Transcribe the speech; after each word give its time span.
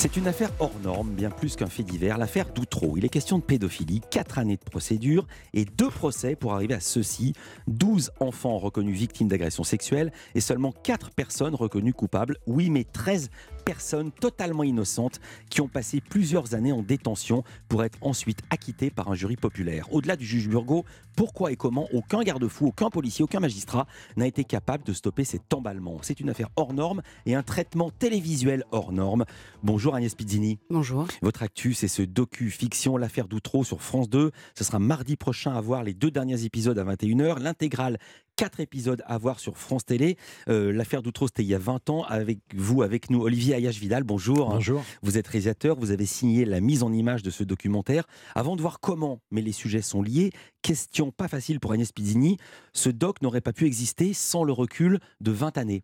C'est 0.00 0.16
une 0.16 0.28
affaire 0.28 0.52
hors 0.60 0.78
norme, 0.84 1.10
bien 1.10 1.28
plus 1.28 1.56
qu'un 1.56 1.66
fait 1.66 1.82
divers, 1.82 2.18
l'affaire 2.18 2.52
d'Outreau. 2.54 2.96
Il 2.96 3.04
est 3.04 3.08
question 3.08 3.38
de 3.38 3.42
pédophilie, 3.42 4.00
4 4.12 4.38
années 4.38 4.56
de 4.56 4.62
procédure 4.62 5.26
et 5.54 5.64
deux 5.64 5.90
procès 5.90 6.36
pour 6.36 6.54
arriver 6.54 6.74
à 6.74 6.78
ceci. 6.78 7.32
12 7.66 8.12
enfants 8.20 8.58
reconnus 8.58 8.96
victimes 8.96 9.26
d'agressions 9.26 9.64
sexuelles 9.64 10.12
et 10.36 10.40
seulement 10.40 10.70
4 10.70 11.10
personnes 11.10 11.56
reconnues 11.56 11.94
coupables. 11.94 12.36
Oui, 12.46 12.70
mais 12.70 12.84
13 12.84 13.28
personnes 13.68 14.12
totalement 14.12 14.62
innocentes 14.62 15.20
qui 15.50 15.60
ont 15.60 15.68
passé 15.68 16.00
plusieurs 16.00 16.54
années 16.54 16.72
en 16.72 16.82
détention 16.82 17.44
pour 17.68 17.84
être 17.84 17.98
ensuite 18.00 18.38
acquittées 18.48 18.88
par 18.88 19.10
un 19.10 19.14
jury 19.14 19.36
populaire. 19.36 19.92
Au-delà 19.92 20.16
du 20.16 20.24
juge 20.24 20.48
Burgot, 20.48 20.86
pourquoi 21.18 21.52
et 21.52 21.56
comment 21.56 21.86
aucun 21.92 22.22
garde-fou, 22.22 22.68
aucun 22.68 22.88
policier, 22.88 23.24
aucun 23.24 23.40
magistrat 23.40 23.86
n'a 24.16 24.26
été 24.26 24.42
capable 24.44 24.84
de 24.84 24.94
stopper 24.94 25.24
cet 25.24 25.52
emballement? 25.52 25.98
C'est 26.00 26.18
une 26.18 26.30
affaire 26.30 26.48
hors 26.56 26.72
norme 26.72 27.02
et 27.26 27.34
un 27.34 27.42
traitement 27.42 27.90
télévisuel 27.90 28.64
hors 28.70 28.90
norme. 28.90 29.26
Bonjour 29.62 29.94
Agnès 29.94 30.14
Pizzini. 30.14 30.58
Bonjour. 30.70 31.06
Votre 31.20 31.42
actu, 31.42 31.74
c'est 31.74 31.88
ce 31.88 32.00
docu-fiction 32.00 32.96
L'affaire 32.96 33.28
d'Outreau 33.28 33.64
sur 33.64 33.82
France 33.82 34.08
2. 34.08 34.30
Ce 34.54 34.64
sera 34.64 34.78
mardi 34.78 35.16
prochain 35.16 35.52
à 35.52 35.60
voir 35.60 35.82
les 35.82 35.92
deux 35.92 36.10
derniers 36.10 36.44
épisodes 36.44 36.78
à 36.78 36.84
21h. 36.84 37.38
L'intégrale 37.40 37.98
quatre 38.38 38.60
épisodes 38.60 39.02
à 39.04 39.18
voir 39.18 39.40
sur 39.40 39.58
France 39.58 39.84
Télé. 39.84 40.16
Euh, 40.48 40.72
l'affaire 40.72 41.02
d'Outreau, 41.02 41.26
c'était 41.26 41.42
il 41.42 41.48
y 41.48 41.56
a 41.56 41.58
20 41.58 41.90
ans. 41.90 42.04
Avec 42.04 42.38
vous, 42.54 42.82
avec 42.82 43.10
nous, 43.10 43.20
Olivier 43.20 43.56
Ayache-Vidal, 43.56 44.04
bonjour. 44.04 44.50
Bonjour. 44.50 44.84
Vous 45.02 45.18
êtes 45.18 45.26
réalisateur, 45.26 45.76
vous 45.76 45.90
avez 45.90 46.06
signé 46.06 46.44
la 46.44 46.60
mise 46.60 46.84
en 46.84 46.92
image 46.92 47.24
de 47.24 47.30
ce 47.30 47.42
documentaire. 47.42 48.04
Avant 48.36 48.54
de 48.54 48.62
voir 48.62 48.78
comment, 48.78 49.20
mais 49.32 49.42
les 49.42 49.50
sujets 49.50 49.82
sont 49.82 50.02
liés, 50.02 50.30
question 50.62 51.10
pas 51.10 51.26
facile 51.26 51.58
pour 51.58 51.72
Agnès 51.72 51.90
Pizzini, 51.90 52.36
ce 52.72 52.90
doc 52.90 53.22
n'aurait 53.22 53.40
pas 53.40 53.52
pu 53.52 53.66
exister 53.66 54.12
sans 54.12 54.44
le 54.44 54.52
recul 54.52 55.00
de 55.20 55.32
20 55.32 55.58
années. 55.58 55.82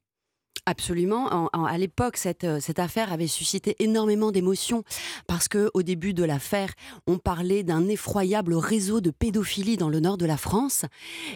Absolument. 0.67 1.51
à 1.53 1.77
l'époque, 1.77 2.17
cette, 2.17 2.45
euh, 2.45 2.59
cette 2.59 2.79
affaire 2.79 3.13
avait 3.13 3.27
suscité 3.27 3.77
énormément 3.81 4.33
d'émotions 4.33 4.83
parce 5.27 5.47
que 5.47 5.71
au 5.75 5.83
début 5.83 6.15
de 6.15 6.25
l'affaire, 6.25 6.73
on 7.07 7.19
parlait 7.19 7.63
d'un 7.63 7.87
effroyable 7.87 8.55
réseau 8.55 9.03
de 9.03 9.11
pédophilie 9.11 9.77
dans 9.77 9.91
le 9.91 10.01
nord 10.01 10.17
de 10.17 10.25
la 10.25 10.39
France. 10.39 10.87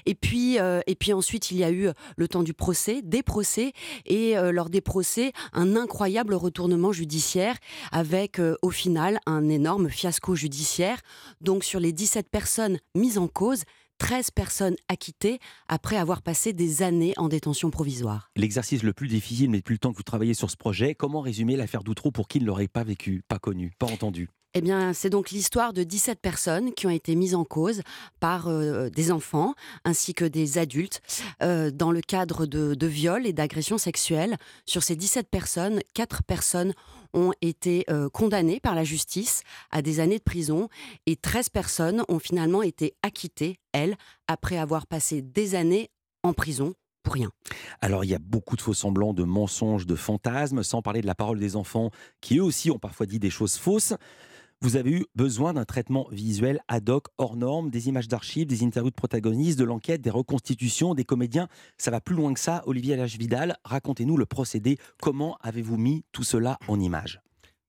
Et 0.07 0.15
puis, 0.15 0.59
euh, 0.59 0.81
et 0.87 0.95
puis 0.95 1.13
ensuite, 1.13 1.51
il 1.51 1.59
y 1.59 1.65
a 1.65 1.71
eu 1.71 1.91
le 2.17 2.27
temps 2.29 2.43
du 2.43 2.55
procès, 2.55 3.03
des 3.03 3.23
procès, 3.23 3.73
et 4.07 4.39
euh, 4.39 4.51
lors 4.51 4.71
des 4.71 4.81
procès, 4.81 5.33
un 5.53 5.77
incroyable 5.77 6.33
retournement 6.33 6.93
judiciaire 6.93 7.57
avec 7.93 8.41
au 8.63 8.71
final 8.71 9.19
un 9.27 9.47
énorme 9.51 9.91
fiasco 9.91 10.37
judiciaire. 10.37 11.01
Donc 11.43 11.65
sur 11.65 11.81
les 11.81 11.93
17 11.93 12.31
personnes 12.31 12.79
mises 12.95 13.19
en 13.19 13.29
cause, 13.29 13.65
13 13.99 14.31
personnes 14.31 14.77
acquittées 14.89 15.39
après 15.69 15.97
avoir 15.97 16.23
passé 16.23 16.53
des 16.53 16.83
années 16.83 17.15
en 17.17 17.29
détention 17.29 17.71
provisoire. 17.71 18.31
L'exercice 18.37 18.83
le 18.83 18.93
plus 18.93 19.09
difficile, 19.09 19.51
mais 19.51 19.59
depuis 19.59 19.75
le 19.75 19.79
temps 19.79 19.93
que 19.93 19.97
vous 19.97 20.03
travaillez 20.03 20.35
sur 20.35 20.51
ce 20.51 20.57
projet, 20.57 20.95
comment 20.95 21.21
résumer 21.21 21.57
l'affaire 21.57 21.83
d'Outreau 21.83 22.11
pour 22.11 22.29
qui 22.29 22.41
ne 22.41 22.47
l'aurait 22.47 22.69
pas 22.69 22.85
vécu, 22.85 23.23
pas 23.29 23.39
connu, 23.39 23.73
pas 23.79 23.87
entendu? 23.87 24.29
Eh 24.59 24.61
bien, 24.61 24.93
c'est 24.93 25.09
donc 25.09 25.31
l'histoire 25.31 25.73
de 25.73 25.85
17 25.85 26.21
personnes 26.21 26.75
qui 26.75 26.89
ont 26.89 26.91
été 26.91 27.15
mises 27.15 27.37
en 27.37 27.45
cause 27.45 27.83
par 28.19 28.49
euh, 28.49 28.91
des 28.91 29.13
enfants 29.13 29.55
ainsi 29.85 30.15
que 30.15 30.25
des 30.25 30.59
adultes 30.59 31.01
euh, 31.45 31.71
dans 31.71 31.93
le 31.93 32.01
cadre 32.01 32.45
de, 32.45 32.87
viols 32.89 33.25
et 33.25 33.33
d'agressions 33.33 33.79
sexuelles. 33.79 34.37
Sur 34.67 34.83
ces 34.83 34.97
17 34.97 35.29
personnes, 35.31 35.79
4 35.95 36.25
personnes 36.25 36.75
ont 37.15 37.33
été 37.41 37.85
euh, 37.89 38.09
condamnées 38.09 38.59
par 38.59 38.75
la 38.75 38.83
justice 38.83 39.43
à 39.71 39.81
des 39.81 40.01
années 40.01 40.19
de 40.19 40.25
prison 40.25 40.69
et 41.07 41.15
13 41.15 41.51
personnes 41.51 42.03
ont 42.09 42.19
finalement 42.19 42.63
été 42.63 42.95
acquittées, 43.05 43.61
elles, 43.71 43.97
après 44.27 44.59
avoir 44.59 44.89
passé 44.89 45.23
des 45.23 45.55
années 45.55 45.89
en 46.25 46.33
prison 46.33 46.75
pour 47.05 47.15
rien. 47.15 47.31
Alors 47.81 48.03
il 48.03 48.11
y 48.11 48.15
a 48.17 48.19
beaucoup 48.19 48.57
de 48.57 48.61
faux 48.61 48.75
semblants, 48.75 49.15
de 49.15 49.23
mensonges, 49.23 49.87
de 49.87 49.95
fantasmes, 49.95 50.65
sans 50.65 50.83
parler 50.83 51.01
de 51.01 51.07
la 51.07 51.15
parole 51.15 51.39
des 51.39 51.55
enfants 51.55 51.93
qui 52.21 52.39
eux 52.39 52.43
aussi 52.43 52.73
ont 52.73 52.81
parfois 52.81 53.07
dit 53.07 53.21
des 53.21 53.31
choses 53.31 53.57
fausses 53.57 53.95
vous 54.61 54.77
avez 54.77 54.91
eu 54.91 55.07
besoin 55.15 55.55
d'un 55.55 55.65
traitement 55.65 56.09
visuel 56.11 56.61
ad 56.67 56.89
hoc, 56.91 57.07
hors 57.19 57.37
norme, 57.37 57.71
des 57.71 57.89
images 57.89 58.09
d'archives, 58.09 58.47
des 58.47 58.65
interviews 58.65 58.91
de 58.91 58.97
protagonistes, 58.97 59.59
de 59.59 59.65
l'enquête, 59.65 60.01
des 60.01 60.11
reconstitutions, 60.11 60.95
des 60.95 61.05
comédiens. 61.05 61.49
Ça 61.77 61.93
va 61.93 62.01
plus 62.01 62.17
loin 62.17 62.35
que 62.35 62.41
ça. 62.41 62.63
Olivier 62.67 62.95
Alage-Vidal, 62.95 63.57
racontez-nous 63.65 64.17
le 64.17 64.27
procédé. 64.27 64.79
Comment 65.01 65.39
avez-vous 65.43 65.77
mis 65.77 66.05
tout 66.13 66.25
cela 66.25 66.59
en 66.67 66.81
images 66.81 67.21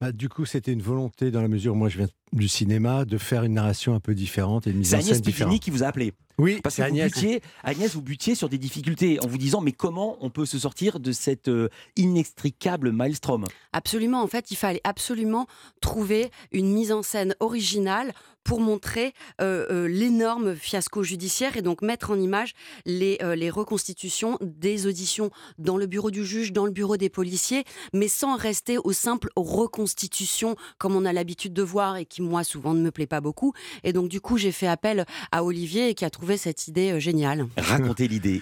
bah, 0.02 0.14
du 0.14 0.30
coup, 0.30 0.46
c'était 0.46 0.72
une 0.72 0.82
volonté, 0.82 1.30
dans 1.30 1.42
la 1.42 1.50
mesure 1.50 1.74
où 1.74 1.76
moi 1.76 1.90
je 1.90 1.98
viens 1.98 2.08
du 2.32 2.48
cinéma, 2.48 3.04
de 3.04 3.18
faire 3.18 3.44
une 3.44 3.56
narration 3.56 3.94
un 3.94 4.00
peu 4.00 4.16
différente 4.16 4.66
et 4.66 4.70
une 4.70 4.78
mise 4.78 4.96
en 4.96 5.02
scène 5.02 5.20
différente. 5.20 5.60
Qui 5.60 5.72
vous 5.72 5.84
a 5.84 5.88
appelé 5.88 6.14
oui, 6.40 6.60
parce 6.64 6.78
que 6.78 6.82
Agnès. 6.82 7.12
Vous 7.14 7.20
butiez, 7.22 7.42
Agnès, 7.64 7.94
vous 7.94 8.02
butiez 8.02 8.34
sur 8.34 8.50
des 8.50 8.58
difficultés 8.58 9.20
en 9.22 9.28
vous 9.28 9.38
disant 9.38 9.62
mais 9.62 9.74
comment 9.74 10.18
on 10.22 10.30
peut 10.30 10.46
se 10.46 10.58
sortir 10.58 11.00
de 11.00 11.12
cette 11.12 11.50
euh, 11.50 11.70
inextricable 11.98 12.92
maelstrom? 12.92 13.46
Absolument, 13.74 14.22
en 14.22 14.28
fait, 14.28 14.50
il 14.52 14.56
fallait 14.56 14.82
absolument 14.84 15.48
trouver 15.82 16.32
une 16.52 16.72
mise 16.72 16.92
en 16.92 17.04
scène 17.04 17.36
originale 17.40 18.14
pour 18.46 18.62
montrer 18.62 19.14
euh, 19.42 19.68
euh, 19.70 19.88
l'énorme 19.88 20.56
fiasco 20.56 21.04
judiciaire 21.04 21.58
et 21.58 21.62
donc 21.62 21.82
mettre 21.82 22.10
en 22.10 22.16
image 22.16 22.54
les, 22.86 23.20
les 23.36 23.50
reconstitutions 23.50 24.38
des 24.42 24.88
auditions 24.88 25.30
dans 25.60 25.78
le 25.78 25.86
bureau 25.86 26.10
du 26.10 26.26
juge, 26.26 26.54
dans 26.54 26.66
le 26.66 26.72
bureau 26.72 26.98
des 26.98 27.10
policiers, 27.10 27.66
mais 27.94 28.08
sans 28.08 28.38
rester 28.38 28.78
aux 28.78 28.94
simples 28.94 29.30
reconstitutions 29.36 30.56
comme 30.78 30.96
on 30.96 31.06
a 31.06 31.14
l'habitude 31.14 31.54
de 31.54 31.62
voir 31.62 31.98
et 31.98 32.06
qui 32.06 32.22
moi 32.22 32.44
souvent 32.44 32.74
ne 32.74 32.82
me 32.82 32.92
plaît 32.92 33.08
pas 33.08 33.22
beaucoup. 33.22 33.54
Et 33.84 33.94
donc 33.94 34.08
du 34.08 34.22
coup 34.22 34.38
j'ai 34.38 34.54
fait 34.54 34.68
appel 34.68 35.06
à 35.32 35.44
Olivier 35.44 35.94
qui 35.94 36.06
a 36.06 36.10
trouvé 36.10 36.29
cette 36.38 36.68
idée 36.68 36.92
euh, 36.92 37.00
géniale. 37.00 37.48
Racontez 37.58 38.08
l'idée. 38.08 38.42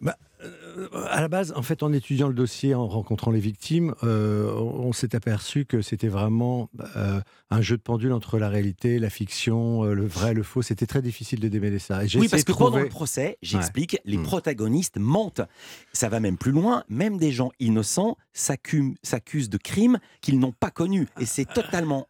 Bah, 0.00 0.16
euh, 0.44 0.88
à 1.08 1.20
la 1.20 1.28
base, 1.28 1.52
en 1.56 1.62
fait, 1.62 1.82
en 1.82 1.92
étudiant 1.92 2.28
le 2.28 2.34
dossier, 2.34 2.74
en 2.74 2.86
rencontrant 2.86 3.30
les 3.30 3.40
victimes, 3.40 3.94
euh, 4.04 4.52
on 4.52 4.92
s'est 4.92 5.16
aperçu 5.16 5.64
que 5.64 5.80
c'était 5.80 6.08
vraiment 6.08 6.68
un 7.50 7.62
jeu 7.62 7.76
de 7.78 7.82
pendule 7.82 8.12
entre 8.12 8.38
la 8.38 8.50
réalité, 8.50 8.98
la 8.98 9.08
fiction, 9.08 9.84
le 9.84 10.06
vrai, 10.06 10.34
le 10.34 10.42
faux. 10.42 10.60
C'était 10.60 10.86
très 10.86 11.00
difficile 11.00 11.40
de 11.40 11.48
démêler 11.48 11.78
ça. 11.78 12.00
oui, 12.16 12.28
parce 12.28 12.44
que 12.44 12.52
pendant 12.52 12.78
le 12.78 12.88
procès, 12.88 13.38
j'explique, 13.40 13.98
les 14.04 14.18
hmm. 14.18 14.24
protagonistes 14.24 14.98
mentent. 14.98 15.42
Ça 15.94 16.10
va 16.10 16.20
même 16.20 16.36
plus 16.36 16.52
loin. 16.52 16.84
Même 16.90 17.16
des 17.16 17.32
gens 17.32 17.50
innocents 17.58 18.18
s'accusent 18.34 19.48
de 19.48 19.56
crimes 19.56 19.98
qu'ils 20.20 20.38
n'ont 20.38 20.52
pas 20.52 20.70
connus. 20.70 21.08
Et 21.18 21.24
c'est 21.24 21.46
totalement 21.46 22.08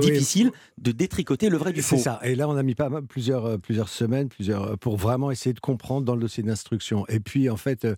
difficile 0.00 0.52
de 0.78 0.92
détricoter 0.92 1.48
le 1.48 1.56
vrai 1.56 1.72
du 1.72 1.82
faux. 1.82 1.96
C'est 1.96 2.02
ça. 2.02 2.20
Et 2.22 2.34
là, 2.34 2.48
on 2.48 2.56
a 2.56 2.62
mis 2.62 2.74
pas 2.74 2.90
plusieurs, 3.02 3.46
euh, 3.46 3.58
plusieurs 3.58 3.88
semaines 3.88 4.28
plusieurs, 4.28 4.62
euh, 4.64 4.76
pour 4.76 4.96
vraiment 4.96 5.30
essayer 5.30 5.52
de 5.52 5.60
comprendre 5.60 6.04
dans 6.04 6.14
le 6.14 6.20
dossier 6.20 6.42
d'instruction. 6.42 7.06
Et 7.08 7.20
puis, 7.20 7.50
en 7.50 7.56
fait, 7.56 7.84
euh, 7.84 7.96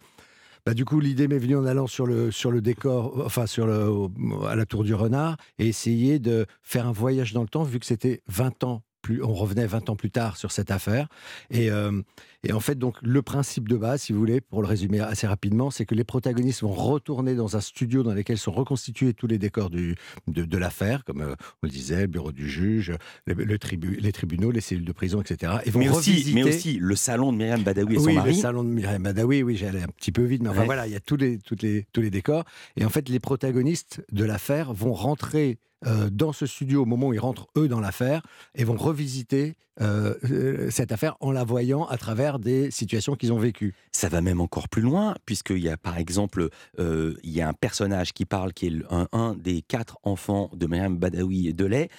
bah, 0.64 0.74
du 0.74 0.84
coup, 0.84 1.00
l'idée 1.00 1.28
m'est 1.28 1.38
venue 1.38 1.56
en 1.56 1.64
allant 1.64 1.86
sur 1.86 2.06
le, 2.06 2.30
sur 2.30 2.50
le 2.50 2.60
décor, 2.60 3.22
enfin, 3.24 3.46
sur 3.46 3.66
le, 3.66 4.08
à 4.48 4.56
la 4.56 4.66
Tour 4.66 4.84
du 4.84 4.94
Renard, 4.94 5.36
et 5.58 5.68
essayer 5.68 6.18
de 6.18 6.46
faire 6.62 6.86
un 6.86 6.92
voyage 6.92 7.32
dans 7.32 7.42
le 7.42 7.48
temps, 7.48 7.62
vu 7.62 7.78
que 7.78 7.86
c'était 7.86 8.22
20 8.28 8.64
ans 8.64 8.82
on 9.22 9.34
revenait 9.34 9.66
20 9.66 9.90
ans 9.90 9.96
plus 9.96 10.10
tard 10.10 10.36
sur 10.36 10.52
cette 10.52 10.70
affaire. 10.70 11.08
Euh, 11.54 12.02
et, 12.42 12.52
en 12.52 12.60
fait, 12.60 12.78
donc, 12.78 12.96
le 13.02 13.22
principe 13.22 13.68
de 13.68 13.76
base, 13.76 14.02
si 14.02 14.12
vous 14.12 14.18
voulez, 14.18 14.40
pour 14.40 14.62
le 14.62 14.68
résumer 14.68 15.00
assez 15.00 15.26
rapidement, 15.26 15.70
c'est 15.70 15.84
que 15.84 15.94
les 15.94 16.04
protagonistes 16.04 16.62
vont 16.62 16.72
retourner 16.72 17.34
dans 17.34 17.56
un 17.56 17.60
studio 17.60 18.02
dans 18.02 18.14
lequel 18.14 18.38
sont 18.38 18.52
reconstitués 18.52 19.14
tous 19.14 19.26
les 19.26 19.38
décors 19.38 19.70
du, 19.70 19.96
de, 20.28 20.58
l'affaire, 20.58 21.04
comme 21.04 21.22
euh, 21.22 21.34
on 21.62 21.66
le 21.66 21.70
disait, 21.70 22.02
le 22.02 22.06
bureau 22.06 22.32
du 22.32 22.48
juge, 22.48 22.94
le, 23.26 23.34
les 23.34 24.12
tribunaux, 24.12 24.50
les 24.50 24.60
cellules 24.60 24.84
de 24.84 24.92
prison, 24.92 25.20
etc. 25.20 25.54
Et 25.64 25.70
vont 25.70 25.80
mais, 25.80 25.88
aussi, 25.88 26.32
mais 26.34 26.44
aussi 26.44 26.78
le 26.78 26.94
salon 26.94 27.32
de 27.32 27.38
Myriam 27.38 27.62
Badawi 27.62 27.94
et 27.94 27.98
son 27.98 28.12
mari. 28.12 28.30
Oui, 28.30 28.36
le 28.36 28.40
salon 28.40 28.64
de 28.64 28.68
Myriam 28.68 29.02
Badawi, 29.02 29.42
oui, 29.42 29.56
j'allais 29.56 29.82
un 29.82 29.88
petit 29.88 30.12
peu 30.12 30.22
vite, 30.22 30.42
mais 30.42 30.50
enfin 30.50 30.64
voilà, 30.64 30.86
il 30.86 30.92
y 30.92 30.96
a 30.96 31.00
tous 31.00 31.16
les, 31.16 31.38
toutes 31.38 31.62
les, 31.62 31.86
tous 31.92 32.00
les 32.00 32.10
décors. 32.10 32.44
Et 32.76 32.84
en 32.84 32.90
fait, 32.90 33.08
les 33.08 33.20
protagonistes 33.20 34.02
de 34.12 34.24
l'affaire 34.24 34.72
vont 34.72 34.92
rentrer 34.92 35.58
euh, 35.84 36.08
dans 36.10 36.32
ce 36.32 36.46
studio 36.46 36.82
au 36.82 36.84
moment 36.86 37.08
où 37.08 37.12
ils 37.12 37.20
rentrent 37.20 37.48
eux 37.56 37.68
dans 37.68 37.80
l'affaire 37.80 38.22
et 38.54 38.64
vont 38.64 38.76
revisiter 38.76 39.56
euh, 39.82 40.14
euh, 40.30 40.70
cette 40.70 40.90
affaire 40.90 41.16
en 41.20 41.32
la 41.32 41.44
voyant 41.44 41.84
à 41.84 41.98
travers 41.98 42.38
des 42.38 42.70
situations 42.70 43.14
qu'ils 43.14 43.30
ont 43.30 43.38
vécues. 43.38 43.74
Ça 43.92 44.08
va 44.08 44.22
même 44.22 44.40
encore 44.40 44.70
plus 44.70 44.80
loin 44.80 45.14
puisqu'il 45.26 45.58
y 45.58 45.68
a 45.68 45.76
par 45.76 45.98
exemple 45.98 46.48
il 46.78 47.30
y 47.30 47.42
a 47.42 47.48
un 47.48 47.52
personnage 47.52 48.14
qui 48.14 48.24
parle 48.24 48.54
qui 48.54 48.68
est 48.68 48.72
un, 49.12 49.34
des 49.34 49.60
quatre 49.60 49.98
enfants 50.02 50.50
de 50.54 50.66
Myriam 50.66 50.96
Badawi 50.96 51.52
Delay 51.52 51.90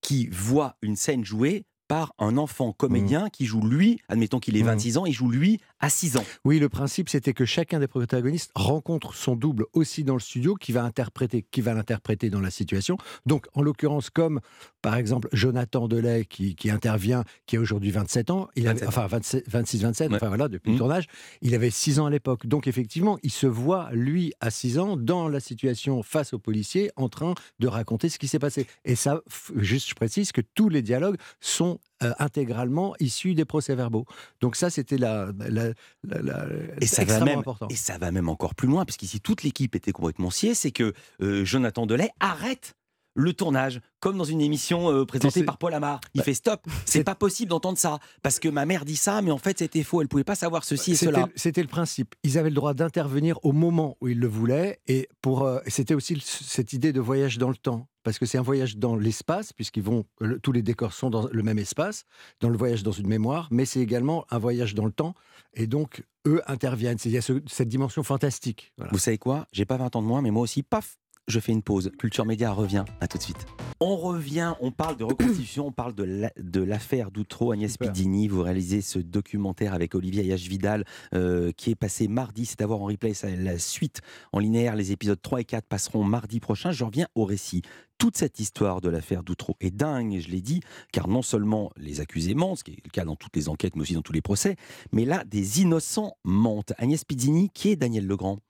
qui 0.00 0.26
voit 0.26 0.76
une 0.82 0.96
scène 0.96 1.24
jouée 1.24 1.64
par 1.88 2.14
un 2.18 2.36
enfant 2.36 2.72
comédien 2.72 3.26
mmh. 3.26 3.30
qui 3.30 3.46
joue 3.46 3.60
lui, 3.60 4.00
admettons 4.08 4.38
qu'il 4.38 4.56
ait 4.56 4.62
26 4.62 4.94
mmh. 4.94 4.98
ans, 4.98 5.06
il 5.06 5.12
joue 5.12 5.30
lui 5.30 5.60
à 5.80 5.90
6 5.90 6.16
ans. 6.16 6.24
Oui, 6.44 6.58
le 6.58 6.68
principe 6.68 7.08
c'était 7.08 7.34
que 7.34 7.44
chacun 7.44 7.80
des 7.80 7.88
protagonistes 7.88 8.50
rencontre 8.54 9.14
son 9.14 9.36
double 9.36 9.66
aussi 9.72 10.04
dans 10.04 10.14
le 10.14 10.20
studio 10.20 10.54
qui 10.54 10.72
va 10.72 10.82
interpréter, 10.82 11.44
qui 11.50 11.60
va 11.60 11.74
l'interpréter 11.74 12.30
dans 12.30 12.40
la 12.40 12.50
situation. 12.50 12.96
Donc 13.26 13.46
en 13.54 13.62
l'occurrence 13.62 14.10
comme 14.10 14.40
par 14.82 14.96
exemple 14.96 15.28
Jonathan 15.32 15.88
Delay 15.88 16.24
qui, 16.24 16.70
intervient, 16.70 17.24
qui 17.46 17.56
a 17.56 17.60
aujourd'hui 17.60 17.90
27 17.90 18.30
ans, 18.30 18.48
il 18.56 18.68
avait, 18.68 18.86
enfin 18.86 19.06
26-27, 19.06 20.14
enfin 20.14 20.28
voilà, 20.28 20.48
depuis 20.48 20.70
le 20.70 20.76
mmh. 20.76 20.78
tournage, 20.78 21.06
il 21.42 21.54
avait 21.54 21.70
6 21.70 22.00
ans 22.00 22.06
à 22.06 22.10
l'époque. 22.10 22.46
Donc 22.46 22.66
effectivement, 22.66 23.18
il 23.22 23.30
se 23.30 23.46
voit 23.46 23.90
lui 23.92 24.32
à 24.40 24.50
6 24.50 24.78
ans 24.78 24.96
dans 24.96 25.28
la 25.28 25.40
situation 25.40 26.02
face 26.02 26.32
aux 26.32 26.38
policiers 26.38 26.90
en 26.96 27.08
train 27.08 27.34
de 27.58 27.68
raconter 27.68 28.08
ce 28.08 28.18
qui 28.18 28.28
s'est 28.28 28.38
passé. 28.38 28.66
Et 28.84 28.94
ça, 28.94 29.20
juste 29.56 29.88
je 29.88 29.94
précise 29.94 30.32
que 30.32 30.40
tous 30.40 30.68
les 30.68 30.82
dialogues 30.82 31.16
sont 31.40 31.73
sont 32.00 32.14
intégralement 32.18 32.94
issus 33.00 33.34
des 33.34 33.44
procès-verbaux. 33.44 34.06
Donc 34.40 34.56
ça, 34.56 34.70
c'était 34.70 34.98
la, 34.98 35.30
et 36.80 36.86
ça 36.86 37.04
va 37.04 37.20
même, 37.20 37.38
important. 37.38 37.68
Et 37.70 37.76
ça 37.76 37.98
va 37.98 38.10
même 38.10 38.28
encore 38.28 38.54
plus 38.54 38.68
loin, 38.68 38.84
puisqu'ici 38.84 39.20
toute 39.20 39.42
l'équipe 39.42 39.74
était 39.74 39.92
complètement 39.92 40.30
sciée, 40.30 40.54
c'est 40.54 40.72
que 40.72 40.92
Jonathan 41.20 41.86
Delay 41.86 42.10
arrête 42.20 42.74
le 43.14 43.32
tournage, 43.32 43.80
comme 44.00 44.18
dans 44.18 44.24
une 44.24 44.40
émission 44.40 44.90
euh, 44.90 45.04
présentée 45.06 45.44
par 45.44 45.56
Paul 45.58 45.72
Amar. 45.74 46.00
Il 46.14 46.18
bah, 46.18 46.24
fait 46.24 46.34
stop, 46.34 46.66
c'est 46.84 47.04
pas 47.04 47.14
possible 47.14 47.50
d'entendre 47.50 47.78
ça, 47.78 47.98
parce 48.22 48.38
que 48.38 48.48
ma 48.48 48.66
mère 48.66 48.84
dit 48.84 48.96
ça, 48.96 49.22
mais 49.22 49.30
en 49.30 49.38
fait 49.38 49.58
c'était 49.58 49.82
faux, 49.82 50.02
elle 50.02 50.08
pouvait 50.08 50.24
pas 50.24 50.34
savoir 50.34 50.64
ceci 50.64 50.92
et 50.92 50.96
cela. 50.96 51.28
C'était 51.36 51.62
le 51.62 51.68
principe. 51.68 52.14
Ils 52.24 52.38
avaient 52.38 52.50
le 52.50 52.54
droit 52.54 52.74
d'intervenir 52.74 53.38
au 53.44 53.52
moment 53.52 53.96
où 54.00 54.08
ils 54.08 54.18
le 54.18 54.26
voulaient, 54.26 54.80
et 54.88 55.08
pour 55.22 55.44
euh, 55.44 55.60
c'était 55.66 55.94
aussi 55.94 56.20
cette 56.22 56.72
idée 56.72 56.92
de 56.92 57.00
voyage 57.00 57.38
dans 57.38 57.48
le 57.48 57.56
temps, 57.56 57.88
parce 58.04 58.18
que 58.18 58.26
c'est 58.26 58.38
un 58.38 58.42
voyage 58.42 58.76
dans 58.76 58.94
l'espace, 58.94 59.52
puisqu'ils 59.52 59.82
vont, 59.82 60.04
tous 60.42 60.52
les 60.52 60.62
décors 60.62 60.92
sont 60.92 61.10
dans 61.10 61.26
le 61.26 61.42
même 61.42 61.58
espace, 61.58 62.04
dans 62.40 62.48
le 62.50 62.56
voyage 62.56 62.82
dans 62.84 62.92
une 62.92 63.08
mémoire, 63.08 63.48
mais 63.50 63.64
c'est 63.64 63.80
également 63.80 64.24
un 64.30 64.38
voyage 64.38 64.74
dans 64.74 64.84
le 64.84 64.92
temps, 64.92 65.14
et 65.54 65.66
donc 65.66 66.04
eux 66.26 66.40
interviennent. 66.46 66.98
Il 67.04 67.10
y 67.10 67.18
a 67.18 67.22
cette 67.22 67.68
dimension 67.68 68.02
fantastique. 68.02 68.72
Vous 68.92 68.98
savez 68.98 69.18
quoi? 69.18 69.46
J'ai 69.52 69.64
pas 69.64 69.78
20 69.78 69.96
ans 69.96 70.02
de 70.02 70.06
moins, 70.06 70.22
mais 70.22 70.30
moi 70.30 70.42
aussi, 70.42 70.62
paf, 70.62 70.98
je 71.28 71.40
fais 71.40 71.52
une 71.52 71.62
pause. 71.62 71.90
Culture 71.98 72.26
Média 72.26 72.52
revient. 72.52 72.84
À 73.00 73.08
tout 73.08 73.18
de 73.18 73.22
suite. 73.22 73.46
On 73.80 73.96
revient, 73.96 74.54
on 74.60 74.70
parle 74.70 74.96
de 74.96 75.04
reconstitution, 75.04 75.66
on 75.66 75.72
parle 75.72 75.94
de 75.94 76.60
l'affaire 76.60 77.10
d'Outreau. 77.10 77.52
Agnès 77.52 77.76
Pidini, 77.76 78.28
vous 78.28 78.42
réalisez 78.42 78.80
ce 78.80 78.98
documentaire 78.98 79.74
avec 79.74 79.94
Olivier 79.94 80.22
Ayache 80.22 80.48
Vidal 80.48 80.84
euh, 81.14 81.52
qui 81.52 81.70
est 81.70 81.74
passé 81.74 82.08
mardi. 82.08 82.46
C'est 82.46 82.62
à 82.62 82.66
voir 82.66 82.80
en 82.80 82.86
replay 82.86 83.12
la 83.38 83.58
suite 83.58 84.00
en 84.32 84.38
linéaire. 84.38 84.76
Les 84.76 84.92
épisodes 84.92 85.20
3 85.20 85.40
et 85.40 85.44
4 85.44 85.66
passeront 85.66 86.04
mardi 86.04 86.40
prochain. 86.40 86.72
Je 86.72 86.84
reviens 86.84 87.08
au 87.14 87.24
récit. 87.24 87.62
Toute 87.98 88.16
cette 88.16 88.40
histoire 88.40 88.80
de 88.80 88.88
l'affaire 88.88 89.22
d'Outreau 89.22 89.56
est 89.60 89.70
dingue, 89.70 90.18
je 90.18 90.28
l'ai 90.28 90.40
dit, 90.40 90.60
car 90.92 91.08
non 91.08 91.22
seulement 91.22 91.70
les 91.76 92.00
accusés 92.00 92.34
mentent, 92.34 92.58
ce 92.58 92.64
qui 92.64 92.72
est 92.72 92.84
le 92.84 92.90
cas 92.90 93.04
dans 93.04 93.16
toutes 93.16 93.36
les 93.36 93.48
enquêtes, 93.48 93.76
mais 93.76 93.82
aussi 93.82 93.94
dans 93.94 94.02
tous 94.02 94.12
les 94.12 94.20
procès, 94.20 94.56
mais 94.92 95.04
là, 95.04 95.22
des 95.24 95.62
innocents 95.62 96.16
mentent. 96.24 96.72
Agnès 96.78 97.04
Pidini, 97.04 97.50
qui 97.50 97.70
est 97.70 97.76
Daniel 97.76 98.06
Legrand? 98.06 98.40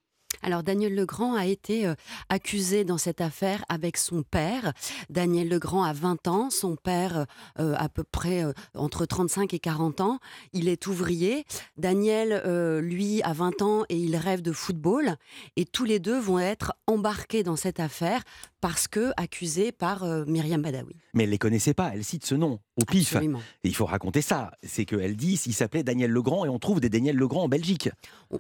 Alors 0.45 0.63
Daniel 0.63 0.95
Legrand 0.95 1.35
a 1.35 1.47
été 1.47 1.87
euh, 1.87 1.95
accusé 2.29 2.85
dans 2.85 2.99
cette 2.99 3.23
affaire 3.23 3.65
avec 3.71 3.97
son 3.97 4.23
père. 4.23 4.75
Daniel 5.09 5.49
Legrand 5.49 5.85
a 5.85 5.95
20 5.95 6.29
ans, 6.29 6.51
son 6.51 6.77
père 6.77 7.25
euh, 7.59 7.75
à 7.79 7.89
peu 7.89 8.05
près 8.05 8.45
euh, 8.45 8.53
entre 8.75 9.07
35 9.07 9.55
et 9.55 9.59
40 9.59 10.03
ans. 10.03 10.19
Il 10.53 10.69
est 10.69 10.87
ouvrier. 10.87 11.47
Daniel, 11.79 12.43
lui, 12.81 13.23
a 13.23 13.33
20 13.33 13.63
ans 13.63 13.85
et 13.89 13.97
il 13.97 14.17
rêve 14.17 14.43
de 14.43 14.53
football. 14.53 15.17
Et 15.57 15.65
tous 15.65 15.85
les 15.85 15.99
deux 15.99 16.19
vont 16.19 16.39
être 16.39 16.75
embarqués 16.87 17.43
dans 17.43 17.57
cette 17.57 17.81
affaire 17.81 18.23
parce 18.61 18.87
que 18.87 19.13
accusés 19.17 19.73
par 19.73 20.05
Myriam 20.27 20.61
Badawi. 20.61 20.97
Mais 21.15 21.25
elle 21.25 21.31
ne 21.31 21.33
les 21.33 21.39
connaissait 21.39 21.75
pas, 21.75 21.93
elle 21.95 22.05
cite 22.05 22.27
ce 22.27 22.35
nom 22.35 22.61
au 22.77 22.85
pif. 22.85 23.17
Et 23.17 23.29
il 23.65 23.75
faut 23.75 23.87
raconter 23.87 24.21
ça. 24.21 24.53
C'est 24.63 24.85
qu'elle 24.85 25.17
dit 25.17 25.37
s'il 25.37 25.55
s'appelait 25.55 25.83
Daniel 25.83 26.11
Legrand 26.11 26.45
et 26.45 26.49
on 26.49 26.59
trouve 26.59 26.81
des 26.81 26.89
Daniel 26.89 27.17
Legrand 27.17 27.45
en 27.45 27.49
Belgique. 27.49 27.89
Oh, 28.31 28.39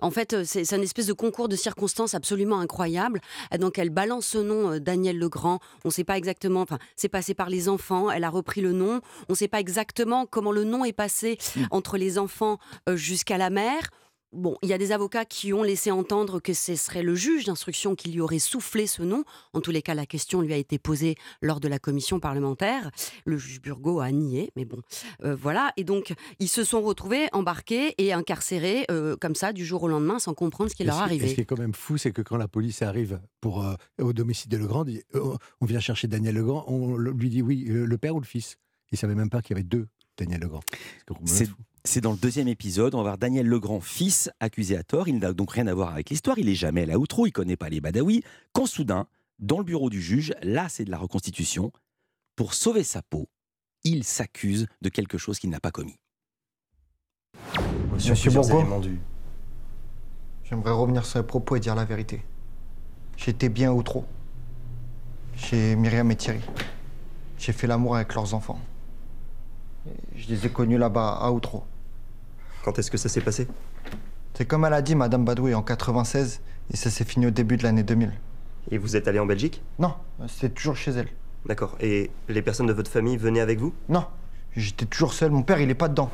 en 0.00 0.10
fait, 0.10 0.32
euh, 0.32 0.44
c'est 0.44 0.72
un 0.72 0.82
espèce 0.82 1.06
de 1.06 1.12
concours 1.12 1.48
de 1.48 1.56
circonstances 1.56 2.14
absolument 2.14 2.60
incroyable. 2.60 3.20
Donc, 3.58 3.78
elle 3.78 3.90
balance 3.90 4.26
ce 4.26 4.38
nom, 4.38 4.72
euh, 4.72 4.80
Daniel 4.80 5.18
Legrand. 5.18 5.58
On 5.84 5.88
ne 5.88 5.92
sait 5.92 6.04
pas 6.04 6.16
exactement. 6.16 6.62
Enfin, 6.62 6.78
c'est 6.96 7.08
passé 7.08 7.34
par 7.34 7.48
les 7.48 7.68
enfants. 7.68 8.10
Elle 8.10 8.24
a 8.24 8.30
repris 8.30 8.60
le 8.60 8.72
nom. 8.72 9.00
On 9.28 9.32
ne 9.32 9.36
sait 9.36 9.48
pas 9.48 9.60
exactement 9.60 10.26
comment 10.26 10.52
le 10.52 10.64
nom 10.64 10.84
est 10.84 10.92
passé 10.92 11.38
mm. 11.56 11.64
entre 11.70 11.96
les 11.96 12.18
enfants 12.18 12.58
euh, 12.88 12.96
jusqu'à 12.96 13.38
la 13.38 13.50
mère. 13.50 13.90
Bon, 14.32 14.56
il 14.62 14.68
y 14.68 14.72
a 14.72 14.78
des 14.78 14.92
avocats 14.92 15.24
qui 15.24 15.52
ont 15.52 15.64
laissé 15.64 15.90
entendre 15.90 16.38
que 16.38 16.52
ce 16.52 16.76
serait 16.76 17.02
le 17.02 17.16
juge 17.16 17.46
d'instruction 17.46 17.96
qui 17.96 18.12
lui 18.12 18.20
aurait 18.20 18.38
soufflé 18.38 18.86
ce 18.86 19.02
nom. 19.02 19.24
En 19.54 19.60
tous 19.60 19.72
les 19.72 19.82
cas, 19.82 19.94
la 19.94 20.06
question 20.06 20.40
lui 20.40 20.52
a 20.52 20.56
été 20.56 20.78
posée 20.78 21.16
lors 21.42 21.58
de 21.58 21.66
la 21.66 21.80
commission 21.80 22.20
parlementaire. 22.20 22.92
Le 23.24 23.38
juge 23.38 23.60
Burgot 23.60 23.98
a 23.98 24.12
nié, 24.12 24.52
mais 24.54 24.64
bon, 24.64 24.80
euh, 25.24 25.34
voilà. 25.34 25.72
Et 25.76 25.82
donc, 25.82 26.14
ils 26.38 26.48
se 26.48 26.62
sont 26.62 26.80
retrouvés 26.80 27.26
embarqués 27.32 27.94
et 27.98 28.12
incarcérés 28.12 28.84
euh, 28.90 29.16
comme 29.16 29.34
ça 29.34 29.52
du 29.52 29.64
jour 29.64 29.82
au 29.82 29.88
lendemain 29.88 30.20
sans 30.20 30.34
comprendre 30.34 30.70
ce 30.70 30.76
qui 30.76 30.84
leur 30.84 30.98
arrivait. 30.98 31.28
ce 31.28 31.34
qui 31.34 31.40
est 31.40 31.44
quand 31.44 31.58
même 31.58 31.74
fou, 31.74 31.98
c'est 31.98 32.12
que 32.12 32.22
quand 32.22 32.36
la 32.36 32.48
police 32.48 32.82
arrive 32.82 33.20
pour, 33.40 33.64
euh, 33.64 33.74
au 34.00 34.12
domicile 34.12 34.48
de 34.48 34.56
Legrand, 34.58 34.84
on 35.60 35.66
vient 35.66 35.80
chercher 35.80 36.06
Daniel 36.06 36.36
Legrand, 36.36 36.64
on 36.68 36.96
lui 36.96 37.30
dit 37.30 37.42
oui, 37.42 37.64
le 37.66 37.98
père 37.98 38.14
ou 38.14 38.20
le 38.20 38.26
fils. 38.26 38.58
Il 38.92 38.98
savait 38.98 39.14
même 39.16 39.30
pas 39.30 39.42
qu'il 39.42 39.56
y 39.56 39.58
avait 39.58 39.68
deux 39.68 39.88
Daniel 40.16 40.40
Legrand. 40.40 40.60
C'est 41.24 41.48
dans 42.00 42.12
le 42.12 42.18
deuxième 42.18 42.48
épisode, 42.48 42.94
on 42.94 42.98
va 42.98 43.02
voir 43.04 43.18
Daniel 43.18 43.46
Legrand, 43.46 43.80
fils, 43.80 44.30
accusé 44.40 44.76
à 44.76 44.82
tort. 44.82 45.08
Il 45.08 45.18
n'a 45.18 45.32
donc 45.32 45.52
rien 45.52 45.66
à 45.66 45.74
voir 45.74 45.92
avec 45.92 46.10
l'histoire, 46.10 46.38
il 46.38 46.48
est 46.48 46.54
jamais 46.54 46.86
là 46.86 46.98
outro, 46.98 47.26
il 47.26 47.32
connaît 47.32 47.56
pas 47.56 47.68
les 47.68 47.80
Badawi. 47.80 48.22
Quand 48.52 48.66
soudain, 48.66 49.06
dans 49.38 49.58
le 49.58 49.64
bureau 49.64 49.90
du 49.90 50.00
juge, 50.00 50.34
là 50.42 50.68
c'est 50.68 50.84
de 50.84 50.90
la 50.90 50.98
reconstitution, 50.98 51.72
pour 52.36 52.54
sauver 52.54 52.84
sa 52.84 53.02
peau, 53.02 53.28
il 53.84 54.04
s'accuse 54.04 54.66
de 54.82 54.88
quelque 54.88 55.18
chose 55.18 55.38
qu'il 55.38 55.50
n'a 55.50 55.60
pas 55.60 55.70
commis. 55.70 55.96
Monsieur 57.92 58.30
Bourgo, 58.30 58.64
j'aimerais 60.44 60.70
revenir 60.70 61.04
sur 61.06 61.18
les 61.18 61.26
propos 61.26 61.56
et 61.56 61.60
dire 61.60 61.74
la 61.74 61.84
vérité. 61.84 62.22
J'étais 63.16 63.48
bien 63.48 63.72
ou 63.72 63.82
trop 63.82 64.04
chez 65.36 65.76
Myriam 65.76 66.10
et 66.10 66.16
Thierry. 66.16 66.40
J'ai 67.38 67.52
fait 67.52 67.66
l'amour 67.66 67.96
avec 67.96 68.14
leurs 68.14 68.34
enfants. 68.34 68.60
Je 70.14 70.28
les 70.28 70.46
ai 70.46 70.50
connus 70.50 70.76
là-bas, 70.76 71.18
à 71.20 71.30
Outreau. 71.30 71.64
Quand 72.64 72.78
est-ce 72.78 72.90
que 72.90 72.98
ça 72.98 73.08
s'est 73.08 73.20
passé 73.20 73.48
C'est 74.34 74.44
comme 74.44 74.64
elle 74.64 74.74
a 74.74 74.82
dit, 74.82 74.94
Madame 74.94 75.24
Badoué, 75.24 75.54
en 75.54 75.62
96, 75.62 76.40
et 76.72 76.76
ça 76.76 76.90
s'est 76.90 77.04
fini 77.04 77.26
au 77.26 77.30
début 77.30 77.56
de 77.56 77.62
l'année 77.62 77.82
2000. 77.82 78.12
Et 78.70 78.78
vous 78.78 78.96
êtes 78.96 79.08
allé 79.08 79.18
en 79.18 79.26
Belgique 79.26 79.62
Non, 79.78 79.94
c'était 80.28 80.54
toujours 80.54 80.76
chez 80.76 80.92
elle. 80.92 81.08
D'accord. 81.46 81.76
Et 81.80 82.10
les 82.28 82.42
personnes 82.42 82.66
de 82.66 82.72
votre 82.72 82.90
famille 82.90 83.16
venaient 83.16 83.40
avec 83.40 83.58
vous 83.58 83.72
Non, 83.88 84.04
j'étais 84.54 84.84
toujours 84.84 85.14
seul. 85.14 85.30
Mon 85.30 85.42
père, 85.42 85.60
il 85.60 85.70
est 85.70 85.74
pas 85.74 85.88
dedans. 85.88 86.10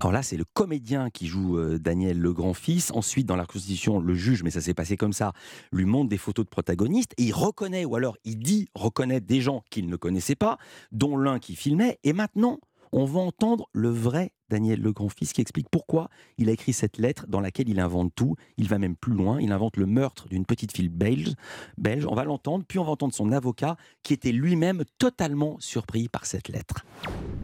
Alors 0.00 0.12
là, 0.12 0.22
c'est 0.22 0.36
le 0.36 0.44
comédien 0.44 1.10
qui 1.10 1.26
joue 1.26 1.58
euh, 1.58 1.78
Daniel 1.78 2.20
le 2.20 2.32
grand-fils. 2.32 2.92
Ensuite, 2.92 3.26
dans 3.26 3.34
la 3.34 3.46
constitution, 3.46 3.98
le 3.98 4.14
juge, 4.14 4.44
mais 4.44 4.50
ça 4.50 4.60
s'est 4.60 4.74
passé 4.74 4.96
comme 4.96 5.12
ça, 5.12 5.32
lui 5.72 5.86
montre 5.86 6.08
des 6.08 6.18
photos 6.18 6.44
de 6.44 6.50
protagonistes 6.50 7.14
et 7.16 7.24
il 7.24 7.32
reconnaît, 7.32 7.84
ou 7.84 7.96
alors 7.96 8.16
il 8.24 8.38
dit 8.38 8.68
reconnaître 8.74 9.26
des 9.26 9.40
gens 9.40 9.64
qu'il 9.70 9.88
ne 9.88 9.96
connaissait 9.96 10.36
pas, 10.36 10.58
dont 10.92 11.16
l'un 11.16 11.40
qui 11.40 11.56
filmait. 11.56 11.98
Et 12.04 12.12
maintenant, 12.12 12.60
on 12.92 13.04
va 13.04 13.20
entendre 13.20 13.68
le 13.72 13.88
vrai 13.88 14.32
Daniel 14.50 14.80
le 14.80 14.92
grand-fils 14.92 15.32
qui 15.32 15.40
explique 15.40 15.68
pourquoi 15.70 16.08
il 16.38 16.48
a 16.48 16.52
écrit 16.52 16.72
cette 16.72 16.98
lettre 16.98 17.26
dans 17.28 17.40
laquelle 17.40 17.68
il 17.68 17.80
invente 17.80 18.12
tout. 18.14 18.36
Il 18.56 18.68
va 18.68 18.78
même 18.78 18.96
plus 18.96 19.12
loin, 19.12 19.40
il 19.40 19.52
invente 19.52 19.76
le 19.76 19.86
meurtre 19.86 20.28
d'une 20.28 20.46
petite 20.46 20.74
fille 20.74 20.88
belge. 20.88 21.34
belge. 21.76 22.06
On 22.06 22.14
va 22.14 22.24
l'entendre, 22.24 22.64
puis 22.66 22.78
on 22.78 22.84
va 22.84 22.92
entendre 22.92 23.14
son 23.14 23.32
avocat 23.32 23.76
qui 24.02 24.14
était 24.14 24.32
lui-même 24.32 24.84
totalement 24.98 25.56
surpris 25.60 26.08
par 26.08 26.26
cette 26.26 26.48
lettre. 26.48 26.84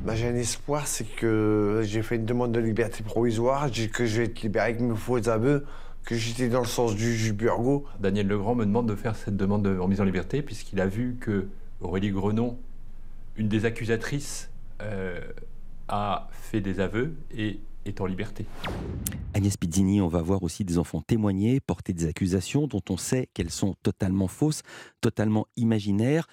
Bah, 0.04 0.14
j'ai 0.14 0.28
un 0.28 0.34
espoir, 0.34 0.86
c'est 0.86 1.04
que 1.04 1.82
j'ai 1.84 2.02
fait 2.02 2.16
une 2.16 2.24
demande 2.24 2.52
de 2.52 2.60
liberté 2.60 3.02
provisoire, 3.02 3.70
que 3.70 4.06
je 4.06 4.18
vais 4.18 4.24
être 4.24 4.42
libéré 4.42 4.66
avec 4.66 4.80
mes 4.80 4.96
faux 4.96 5.28
aveux, 5.28 5.66
que 6.04 6.14
j'étais 6.14 6.48
dans 6.48 6.60
le 6.60 6.66
sens 6.66 6.94
du 6.94 7.14
juge 7.14 7.34
Burgot. 7.34 7.84
Daniel 8.00 8.28
Legrand 8.28 8.54
me 8.54 8.64
demande 8.64 8.88
de 8.88 8.94
faire 8.94 9.16
cette 9.16 9.36
demande 9.36 9.62
de 9.62 9.76
remise 9.76 10.00
en 10.00 10.04
liberté 10.04 10.42
puisqu'il 10.42 10.80
a 10.80 10.86
vu 10.86 11.16
que 11.20 11.48
Aurélie 11.80 12.10
Grenon, 12.10 12.58
une 13.36 13.48
des 13.48 13.64
accusatrices, 13.64 14.50
euh, 14.82 15.20
a 15.88 16.28
fait 16.32 16.60
des 16.60 16.80
aveux 16.80 17.16
et 17.30 17.60
est 17.84 18.00
en 18.00 18.06
liberté. 18.06 18.46
Agnès 19.34 19.56
Pizzini, 19.56 20.00
on 20.00 20.08
va 20.08 20.22
voir 20.22 20.42
aussi 20.42 20.64
des 20.64 20.78
enfants 20.78 21.02
témoigner, 21.02 21.60
porter 21.60 21.92
des 21.92 22.06
accusations 22.06 22.66
dont 22.66 22.82
on 22.88 22.96
sait 22.96 23.28
qu'elles 23.34 23.50
sont 23.50 23.74
totalement 23.82 24.28
fausses, 24.28 24.62
totalement 25.00 25.46
imaginaires. 25.56 26.26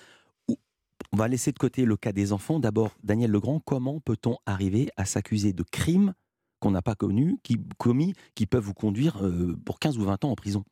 On 0.48 1.18
va 1.18 1.28
laisser 1.28 1.52
de 1.52 1.58
côté 1.58 1.84
le 1.84 1.98
cas 1.98 2.12
des 2.12 2.32
enfants. 2.32 2.60
D'abord, 2.60 2.92
Daniel 3.04 3.32
Legrand, 3.32 3.60
comment 3.60 4.00
peut-on 4.00 4.38
arriver 4.46 4.90
à 4.98 5.06
s'accuser 5.06 5.52
de 5.52 5.64
crimes 5.64 6.14
qu'on 6.60 6.72
n'a 6.72 6.82
pas 6.82 6.96
connus, 6.96 7.38
qui, 7.44 7.58
commis, 7.78 8.14
qui 8.36 8.46
peuvent 8.46 8.64
vous 8.64 8.76
conduire 8.76 9.26
euh, 9.26 9.58
pour 9.66 9.80
15 9.80 9.98
ou 9.98 10.04
20 10.04 10.24
ans 10.26 10.32
en 10.32 10.36
prison? 10.36 10.64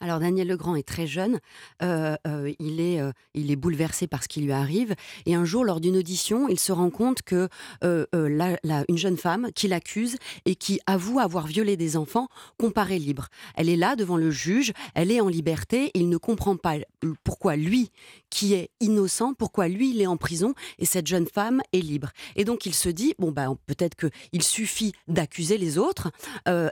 Alors 0.00 0.20
Daniel 0.20 0.48
Legrand 0.48 0.76
est 0.76 0.86
très 0.86 1.06
jeune, 1.06 1.38
euh, 1.82 2.16
euh, 2.26 2.52
il, 2.58 2.80
est, 2.80 3.00
euh, 3.00 3.12
il 3.34 3.50
est 3.50 3.56
bouleversé 3.56 4.06
par 4.06 4.22
ce 4.22 4.28
qui 4.28 4.40
lui 4.40 4.52
arrive, 4.52 4.94
et 5.26 5.34
un 5.34 5.44
jour 5.44 5.64
lors 5.64 5.80
d'une 5.80 5.96
audition, 5.96 6.48
il 6.48 6.58
se 6.58 6.72
rend 6.72 6.90
compte 6.90 7.22
que 7.22 7.48
une 7.82 8.98
jeune 8.98 9.16
femme 9.16 9.48
qui 9.54 9.68
l'accuse 9.68 10.16
et 10.44 10.54
qui 10.54 10.80
avoue 10.86 11.18
avoir 11.20 11.46
violé 11.46 11.76
des 11.76 11.96
enfants 11.96 12.28
comparaît 12.58 12.98
libre. 12.98 13.28
Elle 13.56 13.68
est 13.68 13.76
là 13.76 13.96
devant 13.96 14.16
le 14.16 14.30
juge, 14.30 14.72
elle 14.94 15.10
est 15.10 15.20
en 15.20 15.28
liberté, 15.28 15.90
il 15.94 16.08
ne 16.08 16.16
comprend 16.16 16.56
pas 16.56 16.76
pourquoi 17.22 17.56
lui, 17.56 17.90
qui 18.30 18.54
est 18.54 18.70
innocent, 18.80 19.34
pourquoi 19.34 19.68
lui 19.68 19.90
il 19.90 20.00
est 20.00 20.06
en 20.06 20.16
prison 20.16 20.54
et 20.78 20.84
cette 20.84 21.06
jeune 21.06 21.26
femme 21.26 21.60
est 21.72 21.80
libre. 21.80 22.10
Et 22.36 22.44
donc 22.44 22.66
il 22.66 22.74
se 22.74 22.88
dit 22.88 23.14
bon 23.18 23.30
ben 23.32 23.56
peut-être 23.66 23.96
qu'il 23.96 24.42
suffit 24.42 24.92
d'accuser 25.08 25.58
les 25.58 25.78
autres 25.78 26.10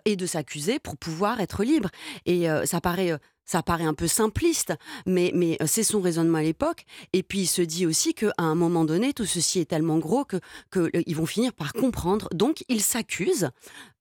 et 0.05 0.17
de 0.17 0.27
s'accuser 0.27 0.79
pour 0.79 0.97
pouvoir 0.97 1.41
être 1.41 1.65
libre. 1.65 1.91
Et 2.27 2.47
ça 2.65 2.81
paraît 2.81 3.12
ça 3.45 3.63
paraît 3.63 3.85
un 3.85 3.95
peu 3.95 4.07
simpliste, 4.07 4.73
mais, 5.07 5.31
mais 5.35 5.57
euh, 5.61 5.67
c'est 5.67 5.83
son 5.83 6.01
raisonnement 6.01 6.39
à 6.39 6.43
l'époque. 6.43 6.85
Et 7.13 7.23
puis 7.23 7.41
il 7.41 7.47
se 7.47 7.63
dit 7.63 7.87
aussi 7.87 8.15
qu'à 8.15 8.33
un 8.39 8.55
moment 8.55 8.85
donné, 8.85 9.13
tout 9.13 9.27
ceci 9.27 9.59
est 9.61 9.67
tellement 9.67 9.99
gros 9.99 10.25
que, 10.25 10.39
que 10.71 10.91
euh, 10.97 11.03
vont 11.15 11.27
finir 11.27 11.53
par 11.53 11.73
comprendre. 11.73 12.29
Donc 12.33 12.65
il 12.69 12.81
s'accuse 12.81 13.51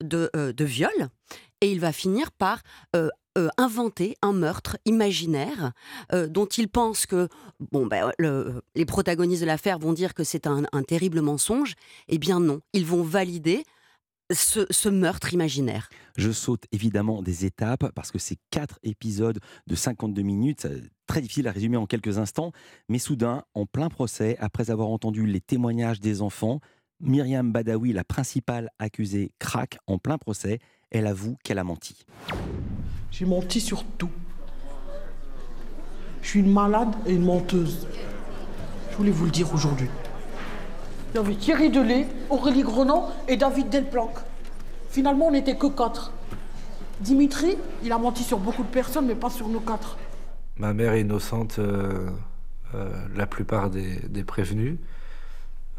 de, 0.02 0.30
euh, 0.36 0.54
de 0.54 0.66
viol 0.66 1.10
et 1.62 1.72
il 1.72 1.80
va 1.80 1.92
finir 1.92 2.32
par 2.32 2.62
inventer 3.58 4.18
un 4.22 4.34
meurtre 4.34 4.78
imaginaire 4.86 5.72
dont 6.28 6.48
il 6.48 6.68
pense 6.68 7.06
que 7.06 7.30
bon, 7.72 7.86
ben, 7.86 8.12
le- 8.18 8.62
les 8.76 8.84
protagonistes 8.86 9.42
de 9.42 9.46
l'affaire 9.46 9.80
vont 9.80 9.94
dire 9.94 10.14
que 10.14 10.26
c'est 10.26 10.48
un 10.48 10.84
terrible 10.86 11.22
mensonge. 11.22 11.76
Eh 12.10 12.18
bien 12.18 12.42
non, 12.42 12.60
ils 12.74 12.86
vont 12.86 13.04
valider 13.04 13.64
ce, 14.34 14.66
ce 14.70 14.90
meurtre 14.90 15.34
imaginaire. 15.34 15.90
Je 16.18 16.32
saute 16.32 16.66
évidemment 16.72 17.22
des 17.22 17.46
étapes 17.46 17.92
parce 17.96 18.12
que 18.12 18.20
c'est 18.20 18.38
quatre 18.50 18.80
épisodes 18.84 19.40
de 19.68 19.76
52 19.76 20.22
minutes, 20.22 20.66
euh, 20.66 20.82
très 21.08 21.22
difficile 21.22 21.48
à 21.48 21.52
résumer 21.52 21.78
en 21.78 21.86
quelques 21.86 22.18
instants. 22.18 22.52
Mais 22.90 23.00
soudain, 23.00 23.44
en 23.54 23.66
plein 23.66 23.90
procès, 23.90 24.38
après 24.40 24.72
avoir 24.72 24.90
entendu 24.90 25.26
les 25.26 25.42
témoignages 25.42 26.00
des 26.00 26.22
enfants, 26.22 26.60
Myriam 27.00 27.52
Badawi, 27.52 27.94
la 27.94 28.04
principale 28.04 28.70
accusée, 28.80 29.32
craque 29.40 29.80
en 29.88 29.98
plein 29.98 30.18
procès. 30.18 30.60
Elle 30.92 31.08
avoue 31.08 31.38
qu'elle 31.44 31.58
a 31.58 31.64
menti. 31.64 32.04
J'ai 33.12 33.26
menti 33.26 33.60
sur 33.60 33.84
tout. 33.98 34.10
Je 36.22 36.28
suis 36.28 36.40
une 36.42 36.52
malade 36.52 36.94
et 37.08 37.14
une 37.14 37.26
menteuse. 37.26 37.88
Je 38.92 38.98
voulais 38.98 39.12
vous 39.12 39.26
le 39.26 39.32
dire 39.32 39.52
aujourd'hui. 39.54 39.90
Il 41.14 41.18
y 41.18 41.20
avait 41.20 41.36
Thierry 41.36 41.70
Delay, 41.70 42.08
Aurélie 42.30 42.64
Grenon 42.64 43.04
et 43.28 43.36
David 43.36 43.68
Delplanque. 43.68 44.20
Finalement, 44.90 45.28
on 45.28 45.32
n'était 45.32 45.58
que 45.58 45.68
quatre. 45.68 46.14
Dimitri, 47.02 47.58
il 47.84 47.92
a 47.92 47.98
menti 47.98 48.24
sur 48.24 48.40
beaucoup 48.40 48.64
de 48.64 48.70
personnes, 48.70 49.08
mais 49.08 49.16
pas 49.16 49.30
sur 49.30 49.50
nous 49.50 49.60
quatre. 49.60 49.98
Ma 50.58 50.74
mère 50.74 50.96
innocente, 50.96 51.60
euh, 51.60 52.10
euh, 52.76 52.90
la 53.14 53.26
plupart 53.26 53.70
des, 53.70 54.24
prévenus, 54.24 54.78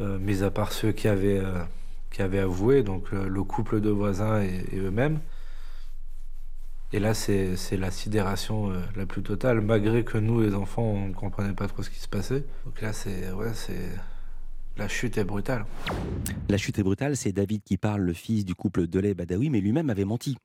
euh, 0.03 0.19
mis 0.19 0.43
à 0.43 0.51
part 0.51 0.73
ceux 0.73 0.93
qui 0.93 1.09
avaient, 1.09 1.41
avoué, 2.39 2.83
donc 2.83 3.11
le 3.13 3.43
couple 3.43 3.81
de 3.81 3.89
voisins 3.89 4.43
et, 4.43 4.77
eux-mêmes. 4.77 5.21
Et 6.93 6.99
là, 6.99 7.15
c'est 7.15 7.57
la 7.79 7.91
sidération 7.91 8.71
la 8.97 9.07
plus 9.07 9.23
totale, 9.23 9.63
malgré 9.63 10.05
que 10.05 10.19
nous, 10.19 10.43
les 10.43 10.55
enfants, 10.55 10.83
on 10.83 11.09
ne 11.09 11.15
comprenait 11.15 11.55
pas 11.55 11.69
trop 11.69 11.83
ce 11.83 11.89
qui 11.89 12.01
se 12.01 12.09
passait. 12.09 12.45
Donc 12.67 12.83
là, 12.83 12.93
c'est 12.93 13.23
la 14.77 14.89
chute 14.89 15.19
est 15.19 15.25
brutale. 15.25 15.65
La 16.49 16.57
chute 16.57 16.79
est 16.79 16.83
brutale, 16.83 17.17
c'est 17.17 17.33
David 17.33 17.63
qui 17.63 17.77
parle, 17.77 18.03
le 18.03 18.13
fils 18.13 18.45
du 18.45 18.55
couple 18.55 18.87
Delay 18.87 19.15
Badawi, 19.15 19.51
mais 19.51 19.61
lui-même 19.61 19.91
avait 19.91 20.05
menti. 20.05 20.37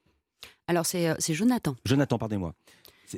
Alors 0.67 0.85
c'est 0.85 1.09
euh, 1.09 1.15
Jonathan. 1.29 1.75
Jonathan, 1.85 2.17
pardonnez-moi. 2.17 2.53